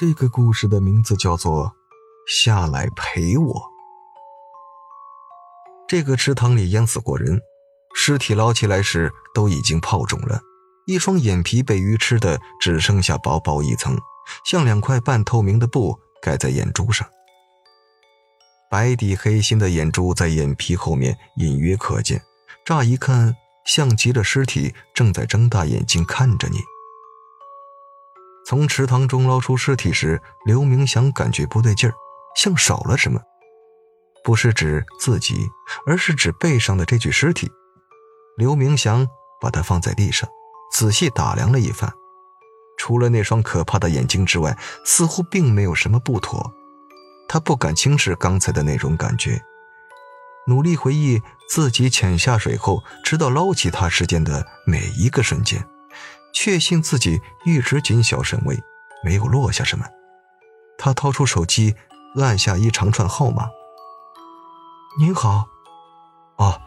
[0.00, 1.66] 这个故事的名字叫做
[2.26, 3.54] 《下来陪我》。
[5.86, 7.38] 这个池塘里淹死过人，
[7.94, 10.40] 尸体捞起来时都已经泡肿了，
[10.86, 13.94] 一双眼皮被鱼吃的只剩下薄薄一层，
[14.46, 17.06] 像两块半透明的布盖在眼珠上。
[18.70, 22.22] 白底黑心的眼珠在眼皮后面隐约可见，
[22.64, 23.36] 乍一看
[23.66, 26.56] 像极了尸体正在睁大眼睛看着你。
[28.50, 31.94] 从池塘中捞出尸体时，刘明祥感觉不对劲儿，
[32.34, 33.20] 像少了什么。
[34.24, 35.48] 不是指自己，
[35.86, 37.48] 而是指背上的这具尸体。
[38.36, 39.06] 刘明祥
[39.40, 40.28] 把它放在地上，
[40.72, 41.92] 仔细打量了一番，
[42.76, 46.52] 除了那双可怕的眼睛之外，似乎并没有什么不妥。
[47.28, 49.40] 他不敢轻视刚才的那种感觉，
[50.48, 55.64] 努力回忆自己潜下水后，直到捞起它时间的每一个瞬间。
[56.32, 58.58] 确信自己一直谨小慎微，
[59.04, 59.84] 没有落下什么。
[60.78, 61.74] 他掏出手机，
[62.16, 63.48] 按下一长串号码。
[64.98, 65.46] 您好，
[66.36, 66.60] 哦，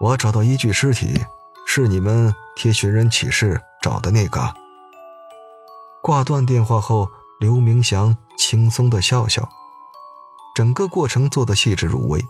[0.00, 1.24] 我找到一具尸体，
[1.66, 4.54] 是你们贴寻人启事找的那个。
[6.02, 9.48] 挂断电话后，刘明祥轻松的笑笑，
[10.54, 12.26] 整个过程做得细致入微，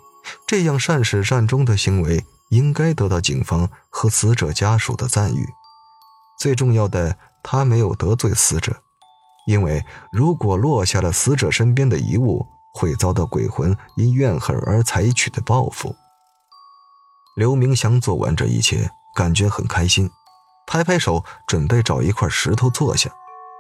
[0.47, 5.49] 这样善始善终的行为应该得到警方和死者家属的赞誉。
[6.41, 8.75] 最重要的，他没有得罪死者，
[9.47, 15.95] 因为如果落下了死者身边的遗物，会遭到鬼魂因怨恨而采取的报复。
[17.37, 20.11] 刘明祥做完这一切，感觉很开心，
[20.67, 23.11] 拍拍手，准备找一块石头坐下，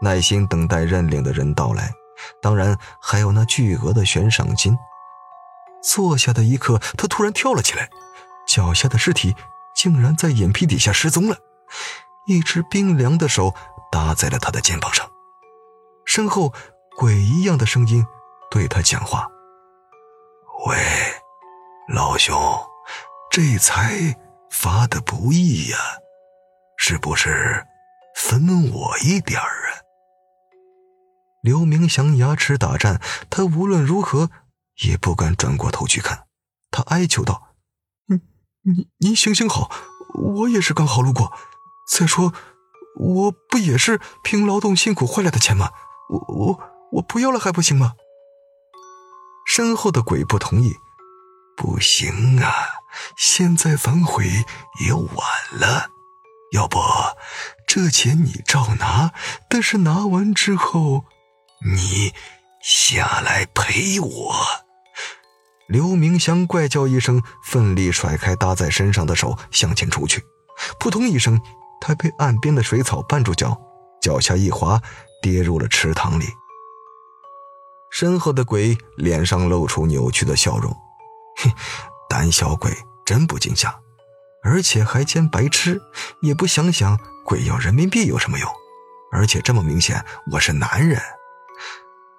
[0.00, 1.92] 耐心等待认领的人到来。
[2.40, 4.74] 当然，还有那巨额的悬赏金。
[5.82, 7.90] 坐下的一刻，他突然跳了起来，
[8.48, 9.36] 脚下的尸体
[9.76, 11.36] 竟然在眼皮底下失踪了。
[12.26, 13.54] 一只冰凉的手
[13.90, 15.10] 搭在了他的肩膀上，
[16.04, 16.52] 身后
[16.96, 18.06] 鬼一样的声音
[18.50, 19.26] 对他讲话
[20.68, 20.76] ：“喂，
[21.92, 22.36] 老兄，
[23.30, 24.16] 这财
[24.50, 25.78] 发的不易呀，
[26.76, 27.66] 是不是
[28.14, 29.82] 分我一点儿啊？”
[31.42, 34.30] 刘明祥牙齿打颤，他无论如何
[34.84, 36.26] 也不敢转过头去看，
[36.70, 37.54] 他哀求道
[38.06, 38.20] ：“您
[38.62, 39.70] 您您行行好，
[40.14, 41.32] 我也是刚好路过。”
[41.90, 42.32] 再说，
[42.94, 45.70] 我不也是凭劳动辛苦换来的钱吗？
[46.08, 46.60] 我我
[46.92, 47.94] 我不要了还不行吗？
[49.44, 50.76] 身后的鬼不同意，
[51.56, 52.54] 不行啊！
[53.16, 54.24] 现在反悔
[54.86, 55.10] 也晚
[55.50, 55.90] 了。
[56.52, 56.78] 要不，
[57.66, 59.12] 这钱你照拿，
[59.48, 61.04] 但是拿完之后，
[61.74, 62.14] 你
[62.62, 64.34] 下来陪我。
[65.68, 70.24] 刘明祥怪叫一声，奋力甩开搭在身上的手，向前出去，
[70.78, 71.40] 扑通一声。
[71.80, 73.58] 他被岸边的水草绊住脚，
[74.02, 74.80] 脚下一滑，
[75.22, 76.26] 跌入了池塘里。
[77.90, 80.70] 身后的鬼脸上露出扭曲的笑容
[81.42, 81.50] ：“哼，
[82.08, 82.70] 胆小鬼
[83.04, 83.74] 真不惊吓，
[84.44, 85.80] 而且还兼白痴，
[86.22, 88.48] 也不想想鬼要人民币有什么用？
[89.10, 91.00] 而且这么明显，我是男人。”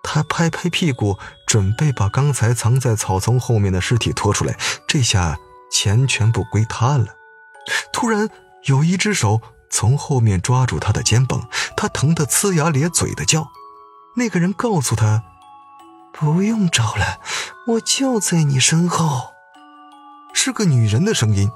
[0.04, 1.18] 他拍拍屁股，
[1.48, 4.58] 准备把刚才藏在草丛后面的尸体拖出来，
[4.88, 5.38] 这下
[5.72, 7.06] 钱全部归他了。
[7.94, 8.28] 突然。
[8.66, 13.50] 有一只手从后面抓住他的肩膀，他疼得呲牙咧嘴的叫。
[14.16, 15.24] 那个人告诉他
[16.12, 17.22] ：“不用找了，
[17.68, 19.32] 我就在你身后。”
[20.34, 21.50] 是个女人的声音。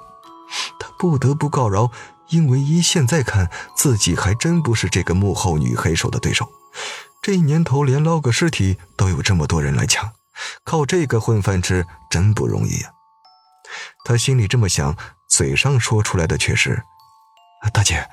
[0.79, 1.91] 他不得不告饶，
[2.29, 6.49] 因为依现在看，自己还真不是这个幕后女黑手的对手。
[7.21, 10.11] 这年头，连捞个尸体都有这么多人来抢，
[10.63, 12.91] 靠这个混饭吃真不容易呀。
[14.05, 14.95] 他心里这么想，
[15.27, 16.83] 嘴上说出来的却是。
[17.73, 18.09] 大姐，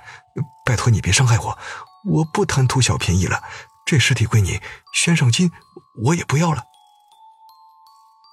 [0.65, 1.59] 拜托你别伤害我，
[2.05, 3.43] 我不贪图小便宜了。
[3.85, 4.61] 这尸体归你，
[4.95, 5.51] 悬赏金
[6.05, 6.65] 我也不要了。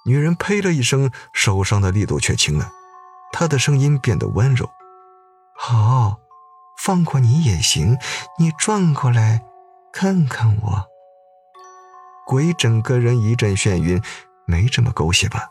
[0.06, 2.70] 女人呸了一声，手上的力度却轻了，
[3.32, 4.70] 她的声音变得温柔。
[5.58, 6.16] 好，
[6.82, 7.98] 放过你也行，
[8.38, 9.42] 你转过来
[9.92, 10.86] 看看我。
[12.26, 14.00] 鬼整个人一阵眩晕，
[14.46, 15.48] 没这么狗血吧？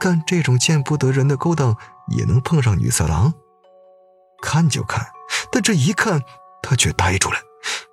[0.00, 1.76] 干这种见不得人的勾当
[2.08, 3.34] 也能碰上女色狼？
[4.44, 5.06] 看就看，
[5.50, 6.20] 但这一看，
[6.62, 7.38] 他却呆住了，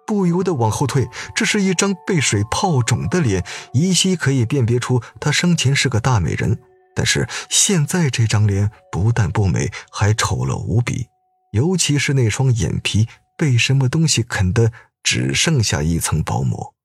[0.05, 1.07] 不由得往后退。
[1.33, 6.59] 这是一张被水泡肿的脸，依稀可以辨别出她生前是个大美人，
[6.93, 11.07] 但是现在这张脸不但不美，还丑陋无比。
[11.53, 13.07] 尤其是那双眼皮
[13.37, 14.71] 被什么东西啃得
[15.01, 16.75] 只剩下一层薄膜，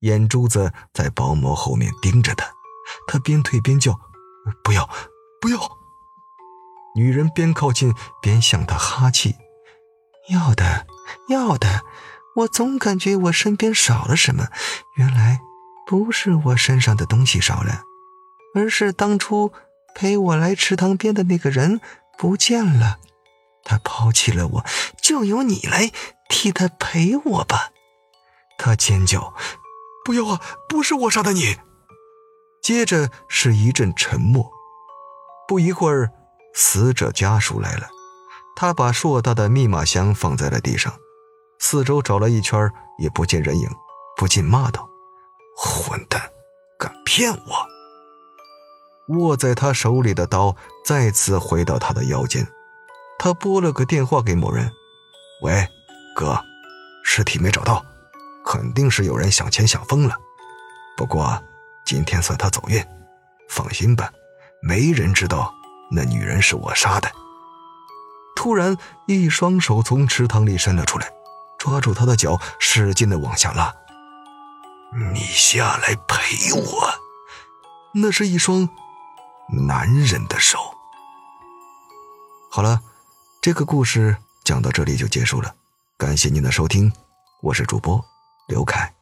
[0.00, 2.46] 眼珠子在薄膜后面盯着他。
[3.06, 3.98] 他边退边叫
[4.64, 4.88] ：“不要，
[5.40, 5.58] 不要！”
[6.94, 9.36] 女人边靠近边向他哈气
[10.30, 10.86] ：“要的，
[11.28, 11.82] 要的，
[12.36, 14.48] 我总感觉我身边少了什么，
[14.96, 15.40] 原来
[15.86, 17.82] 不是我身上的东西少了，
[18.54, 19.52] 而是当初
[19.94, 21.80] 陪我来池塘边的那个人
[22.18, 22.98] 不见了，
[23.64, 24.64] 他抛弃了我，
[25.00, 25.90] 就由你来
[26.28, 27.70] 替他陪我吧。
[28.58, 29.34] 他尖叫
[30.04, 30.40] ：“不要啊！
[30.68, 31.56] 不是我杀的你！”
[32.62, 34.52] 接着是一阵沉默。
[35.48, 36.12] 不一会儿，
[36.54, 37.88] 死者家属来了，
[38.54, 40.92] 他把硕大的密码箱放在了地上。
[41.58, 43.68] 四周找了一圈也不见人影，
[44.16, 44.88] 不禁骂道
[45.56, 46.20] ：“混蛋，
[46.78, 47.66] 敢骗我！”
[49.18, 50.54] 握在他手里的刀
[50.84, 52.46] 再次回到他的腰间。
[53.18, 54.70] 他拨了个电话给某人
[55.42, 55.66] ：“喂，
[56.16, 56.40] 哥，
[57.04, 57.84] 尸体没找到，
[58.44, 60.16] 肯定是有人想钱想疯了。
[60.96, 61.40] 不过
[61.86, 62.84] 今天算他走运，
[63.48, 64.10] 放心吧，
[64.60, 65.54] 没人知道
[65.94, 67.12] 那女人是我杀的。”
[68.34, 71.12] 突然，一双手从池塘里伸了出来。
[71.58, 73.72] 抓住他的脚，使劲的往下拉。
[75.12, 76.92] 你下来陪我。
[77.94, 78.68] 那是一双
[79.68, 80.58] 男人的手。
[82.50, 82.80] 好了，
[83.40, 85.54] 这个故事讲到这里就结束了。
[85.96, 86.92] 感谢您的收听，
[87.42, 88.04] 我是主播
[88.48, 88.92] 刘凯。